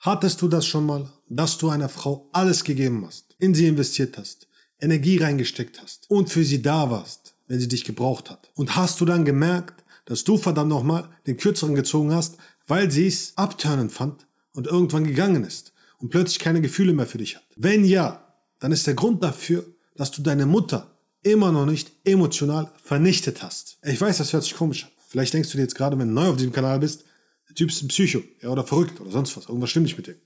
[0.00, 4.16] Hattest du das schon mal, dass du einer Frau alles gegeben hast, in sie investiert
[4.16, 4.46] hast,
[4.80, 8.48] Energie reingesteckt hast und für sie da warst, wenn sie dich gebraucht hat?
[8.54, 12.36] Und hast du dann gemerkt, dass du verdammt nochmal den Kürzeren gezogen hast,
[12.68, 17.18] weil sie es abturnend fand und irgendwann gegangen ist und plötzlich keine Gefühle mehr für
[17.18, 17.44] dich hat?
[17.56, 18.24] Wenn ja,
[18.60, 23.78] dann ist der Grund dafür, dass du deine Mutter immer noch nicht emotional vernichtet hast.
[23.82, 24.90] Ich weiß, das hört sich komisch an.
[25.08, 27.04] Vielleicht denkst du dir jetzt gerade, wenn du neu auf diesem Kanal bist,
[27.48, 29.48] der Typ ist ein Psycho ja, oder verrückt oder sonst was.
[29.48, 30.16] Irgendwas stimmt nicht mit dem.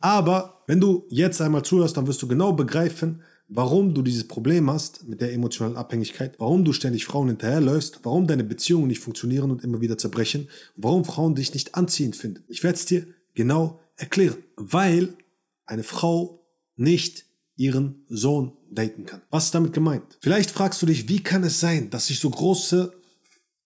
[0.00, 4.70] Aber wenn du jetzt einmal zuhörst, dann wirst du genau begreifen, warum du dieses Problem
[4.70, 9.50] hast mit der emotionalen Abhängigkeit, warum du ständig Frauen hinterherläufst, warum deine Beziehungen nicht funktionieren
[9.50, 12.44] und immer wieder zerbrechen, warum Frauen dich nicht anziehend finden.
[12.48, 15.14] Ich werde es dir genau erklären, weil
[15.66, 16.46] eine Frau
[16.76, 17.24] nicht
[17.56, 19.22] ihren Sohn daten kann.
[19.30, 20.18] Was ist damit gemeint?
[20.20, 22.92] Vielleicht fragst du dich, wie kann es sein, dass ich so große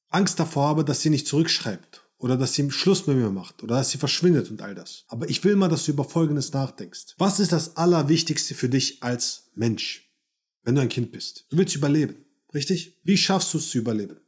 [0.08, 3.76] Angst davor habe, dass sie nicht zurückschreibt oder dass sie Schluss mit mir macht oder
[3.76, 5.04] dass sie verschwindet und all das.
[5.08, 7.16] Aber ich will mal, dass du über Folgendes nachdenkst.
[7.18, 10.08] Was ist das Allerwichtigste für dich als Mensch,
[10.62, 11.46] wenn du ein Kind bist?
[11.50, 12.14] Du willst überleben,
[12.54, 13.00] richtig?
[13.02, 14.18] Wie schaffst du es zu überleben?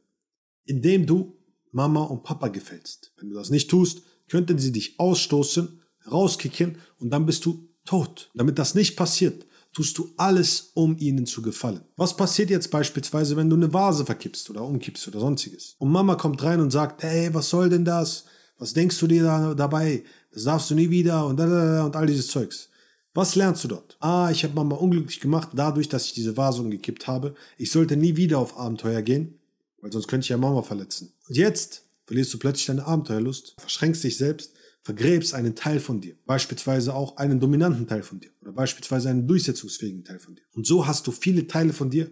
[0.65, 1.37] Indem du
[1.71, 3.13] Mama und Papa gefällst.
[3.17, 8.29] Wenn du das nicht tust, könnten sie dich ausstoßen, rauskicken und dann bist du tot.
[8.33, 9.45] Damit das nicht passiert,
[9.75, 11.81] tust du alles, um ihnen zu gefallen.
[11.97, 15.75] Was passiert jetzt beispielsweise, wenn du eine Vase verkippst oder umkippst oder sonstiges?
[15.77, 18.23] Und Mama kommt rein und sagt, hey, was soll denn das?
[18.57, 20.05] Was denkst du dir da dabei?
[20.31, 22.69] Das darfst du nie wieder und, und all dieses Zeugs.
[23.13, 23.97] Was lernst du dort?
[23.99, 27.35] Ah, ich habe Mama unglücklich gemacht, dadurch, dass ich diese Vase umgekippt habe.
[27.57, 29.39] Ich sollte nie wieder auf Abenteuer gehen,
[29.81, 31.13] weil sonst könnte ich ja Mama verletzen.
[31.27, 34.53] Und jetzt verlierst du plötzlich deine Abenteuerlust, verschränkst dich selbst
[34.85, 39.27] vergräbst einen Teil von dir, beispielsweise auch einen dominanten Teil von dir oder beispielsweise einen
[39.27, 40.43] durchsetzungsfähigen Teil von dir.
[40.53, 42.11] Und so hast du viele Teile von dir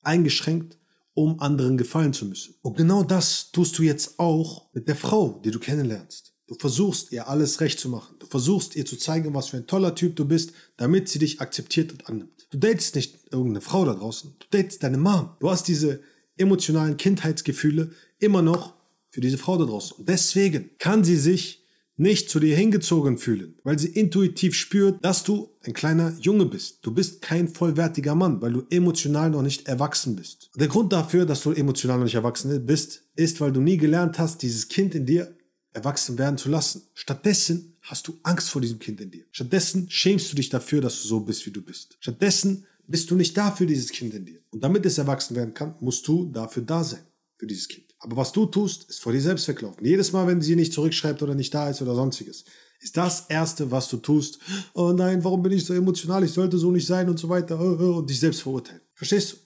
[0.00, 0.78] eingeschränkt,
[1.12, 2.54] um anderen gefallen zu müssen.
[2.62, 6.32] Und genau das tust du jetzt auch mit der Frau, die du kennenlernst.
[6.46, 8.16] Du versuchst ihr alles recht zu machen.
[8.18, 11.42] Du versuchst ihr zu zeigen, was für ein toller Typ du bist, damit sie dich
[11.42, 12.46] akzeptiert und annimmt.
[12.50, 15.36] Du datest nicht irgendeine Frau da draußen, du datest deine Mom.
[15.38, 16.00] Du hast diese
[16.38, 18.72] emotionalen Kindheitsgefühle immer noch
[19.10, 19.98] für diese Frau da draußen.
[19.98, 21.65] Und deswegen kann sie sich
[21.96, 26.78] nicht zu dir hingezogen fühlen, weil sie intuitiv spürt, dass du ein kleiner Junge bist.
[26.82, 30.50] Du bist kein vollwertiger Mann, weil du emotional noch nicht erwachsen bist.
[30.56, 34.18] Der Grund dafür, dass du emotional noch nicht erwachsen bist, ist, weil du nie gelernt
[34.18, 35.34] hast, dieses Kind in dir
[35.72, 36.82] erwachsen werden zu lassen.
[36.94, 39.24] Stattdessen hast du Angst vor diesem Kind in dir.
[39.30, 41.96] Stattdessen schämst du dich dafür, dass du so bist, wie du bist.
[42.00, 44.40] Stattdessen bist du nicht da für dieses Kind in dir.
[44.50, 47.04] Und damit es erwachsen werden kann, musst du dafür da sein,
[47.36, 47.85] für dieses Kind.
[48.06, 49.84] Aber was du tust, ist vor dir selbst weglaufen.
[49.84, 52.44] Jedes Mal, wenn sie nicht zurückschreibt oder nicht da ist oder sonstiges,
[52.78, 54.38] ist das Erste, was du tust.
[54.74, 56.22] Oh nein, warum bin ich so emotional?
[56.22, 57.58] Ich sollte so nicht sein und so weiter.
[57.60, 58.80] Oh, oh, und dich selbst verurteilen.
[58.94, 59.36] Verstehst du?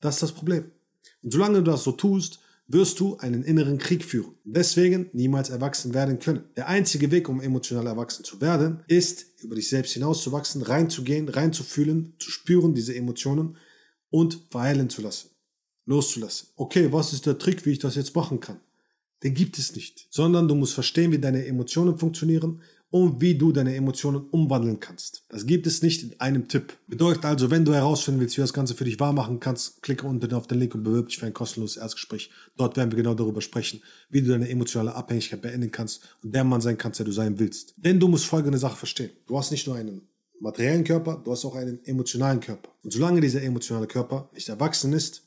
[0.00, 0.72] Das ist das Problem.
[1.22, 4.34] Und solange du das so tust, wirst du einen inneren Krieg führen.
[4.44, 6.44] Deswegen niemals erwachsen werden können.
[6.56, 12.14] Der einzige Weg, um emotional erwachsen zu werden, ist, über dich selbst hinauszuwachsen, reinzugehen, reinzufühlen,
[12.18, 13.56] zu spüren, diese Emotionen
[14.10, 15.29] und verheilen zu lassen
[15.90, 16.48] loszulassen.
[16.56, 18.60] Okay, was ist der Trick, wie ich das jetzt machen kann?
[19.22, 23.52] Den gibt es nicht, sondern du musst verstehen, wie deine Emotionen funktionieren und wie du
[23.52, 25.24] deine Emotionen umwandeln kannst.
[25.28, 26.72] Das gibt es nicht in einem Tipp.
[26.86, 29.82] Bedeutet also, wenn du herausfinden willst, wie du das Ganze für dich wahr machen kannst,
[29.82, 32.30] klicke unten auf den Link und bewirb dich für ein kostenloses Erstgespräch.
[32.56, 36.44] Dort werden wir genau darüber sprechen, wie du deine emotionale Abhängigkeit beenden kannst und der
[36.44, 37.74] Mann sein kannst, der du sein willst.
[37.76, 39.10] Denn du musst folgende Sache verstehen.
[39.26, 40.02] Du hast nicht nur einen
[40.40, 42.70] materiellen Körper, du hast auch einen emotionalen Körper.
[42.82, 45.26] Und solange dieser emotionale Körper nicht erwachsen ist,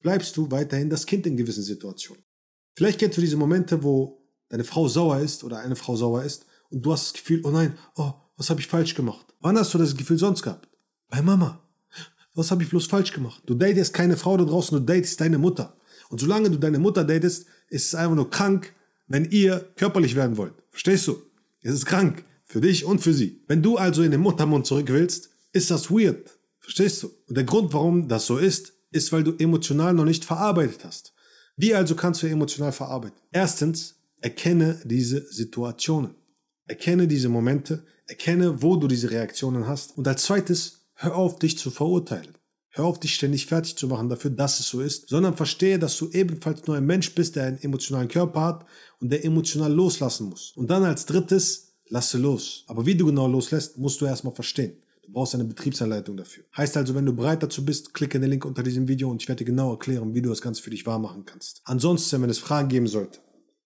[0.00, 2.22] bleibst du weiterhin das Kind in gewissen Situationen.
[2.74, 6.46] Vielleicht kennst du diese Momente, wo deine Frau sauer ist oder eine Frau sauer ist
[6.70, 9.26] und du hast das Gefühl, oh nein, oh, was habe ich falsch gemacht?
[9.40, 10.68] Wann hast du das Gefühl sonst gehabt?
[11.08, 11.62] Bei Mama.
[12.34, 13.42] Was habe ich bloß falsch gemacht?
[13.46, 15.76] Du datest keine Frau da draußen, du datest deine Mutter.
[16.08, 18.74] Und solange du deine Mutter datest, ist es einfach nur krank,
[19.08, 20.54] wenn ihr körperlich werden wollt.
[20.70, 21.22] Verstehst du?
[21.62, 22.24] Es ist krank.
[22.44, 23.42] Für dich und für sie.
[23.46, 26.38] Wenn du also in den Muttermund zurück willst, ist das weird.
[26.58, 27.10] Verstehst du?
[27.28, 31.14] Und der Grund, warum das so ist, ist, weil du emotional noch nicht verarbeitet hast.
[31.56, 33.20] Wie also kannst du emotional verarbeiten?
[33.32, 36.14] Erstens, erkenne diese Situationen.
[36.66, 39.96] Erkenne diese Momente, erkenne, wo du diese Reaktionen hast.
[39.96, 42.36] Und als zweites, hör auf, dich zu verurteilen.
[42.72, 45.96] Hör auf, dich ständig fertig zu machen dafür, dass es so ist, sondern verstehe, dass
[45.96, 48.66] du ebenfalls nur ein Mensch bist, der einen emotionalen Körper hat
[49.00, 50.52] und der emotional loslassen muss.
[50.56, 52.64] Und dann als drittes, lasse los.
[52.68, 54.80] Aber wie du genau loslässt, musst du erstmal verstehen.
[55.10, 56.44] Du brauchst eine Betriebsanleitung dafür.
[56.56, 59.28] Heißt also, wenn du bereit dazu bist, klicke den Link unter diesem Video und ich
[59.28, 61.62] werde dir genau erklären, wie du das Ganze für dich wahr machen kannst.
[61.64, 63.18] Ansonsten, wenn es Fragen geben sollte,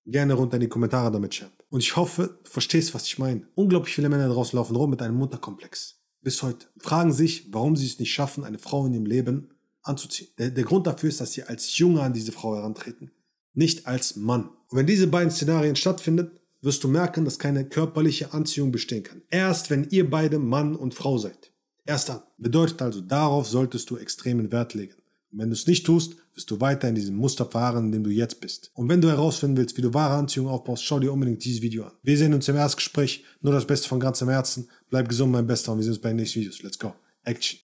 [0.07, 1.53] gerne runter in die Kommentare damit schreiben.
[1.69, 3.47] Und ich hoffe, du verstehst, was ich meine.
[3.57, 6.01] Unglaublich viele Männer draußen laufen rum mit einem Mutterkomplex.
[6.23, 6.67] Bis heute.
[6.79, 9.51] Fragen sich, warum sie es nicht schaffen, eine Frau in ihrem Leben
[9.83, 10.31] anzuziehen.
[10.39, 13.11] Der, der Grund dafür ist, dass sie als Junge an diese Frau herantreten,
[13.53, 14.49] nicht als Mann.
[14.71, 16.31] Und wenn diese beiden Szenarien stattfinden,
[16.65, 19.23] wirst du merken, dass keine körperliche Anziehung bestehen kann.
[19.31, 21.53] Erst wenn ihr beide Mann und Frau seid.
[21.87, 22.23] Erst dann.
[22.39, 24.95] Bedeutet also, darauf solltest du extremen Wert legen.
[25.31, 28.05] Und wenn du es nicht tust, wirst du weiter in diesem Muster fahren, in dem
[28.05, 28.71] du jetzt bist.
[28.75, 31.85] Und wenn du herausfinden willst, wie du wahre Anziehung aufbaust, schau dir unbedingt dieses Video
[31.85, 31.93] an.
[32.03, 33.25] Wir sehen uns im Erstgespräch.
[33.41, 34.69] Nur das Beste von ganzem Herzen.
[34.91, 36.63] Bleib gesund, mein Bester, und wir sehen uns bei den nächsten Videos.
[36.63, 36.95] Let's go.
[37.25, 37.53] Action.